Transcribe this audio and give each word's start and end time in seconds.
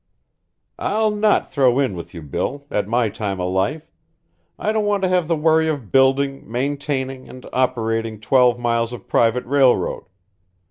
"I'll 0.79 1.11
not 1.11 1.51
throw 1.51 1.77
in 1.77 1.93
with 1.95 2.11
you, 2.15 2.23
Bill, 2.23 2.65
at 2.71 2.87
my 2.87 3.07
time 3.09 3.39
of 3.39 3.51
life, 3.53 3.91
I 4.57 4.71
don't 4.73 4.85
want 4.85 5.03
to 5.03 5.09
have 5.09 5.27
the 5.27 5.35
worry 5.35 5.67
of 5.67 5.91
building, 5.91 6.51
maintaining, 6.51 7.29
and 7.29 7.45
operating 7.53 8.19
twelve 8.19 8.57
miles 8.57 8.93
of 8.93 9.07
private 9.07 9.45
railroad. 9.45 10.05